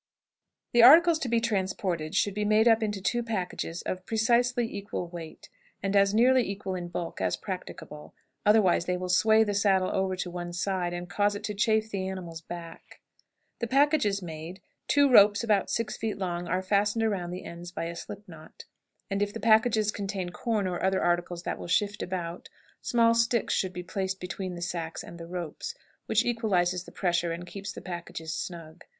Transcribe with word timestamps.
The 0.73 0.81
articles 0.81 1.19
to 1.19 1.29
be 1.29 1.39
transported 1.39 2.15
should 2.15 2.33
be 2.33 2.43
made 2.43 2.67
up 2.67 2.81
into 2.81 2.99
two 2.99 3.21
packages 3.21 3.83
of 3.83 4.03
precisely 4.07 4.65
equal 4.65 5.05
weight, 5.07 5.47
and 5.83 5.95
as 5.95 6.11
nearly 6.11 6.41
equal 6.41 6.73
in 6.73 6.87
bulk 6.87 7.21
as 7.21 7.37
practicable, 7.37 8.15
otherwise 8.43 8.85
they 8.85 8.97
will 8.97 9.09
sway 9.09 9.43
the 9.43 9.53
saddle 9.53 9.91
over 9.91 10.15
to 10.15 10.31
one 10.31 10.53
side, 10.53 10.91
and 10.91 11.07
cause 11.07 11.35
it 11.35 11.43
to 11.43 11.53
chafe 11.53 11.91
the 11.91 12.07
animal's 12.07 12.41
back. 12.41 12.99
The 13.59 13.67
packages 13.67 14.23
made, 14.23 14.59
two 14.87 15.07
ropes 15.07 15.43
about 15.43 15.69
six 15.69 15.95
feet 15.97 16.17
long 16.17 16.47
are 16.47 16.63
fastened 16.63 17.03
around 17.03 17.29
the 17.29 17.45
ends 17.45 17.71
by 17.71 17.85
a 17.85 17.95
slip 17.95 18.27
knot, 18.27 18.65
and 19.11 19.21
if 19.21 19.31
the 19.31 19.39
packages 19.39 19.91
contain 19.91 20.29
corn 20.31 20.65
or 20.65 20.83
other 20.83 21.03
articles 21.03 21.43
that 21.43 21.59
will 21.59 21.67
shift 21.67 22.01
about, 22.01 22.49
small 22.81 23.13
sticks 23.13 23.53
should 23.53 23.71
be 23.71 23.83
placed 23.83 24.19
between 24.19 24.55
the 24.55 24.63
sacks 24.63 25.03
and 25.03 25.19
the 25.19 25.27
ropes, 25.27 25.75
which 26.07 26.25
equalizes 26.25 26.85
the 26.85 26.91
pressure 26.91 27.31
and 27.31 27.45
keeps 27.45 27.71
the 27.71 27.81
packages 27.81 28.33
snug. 28.33 28.83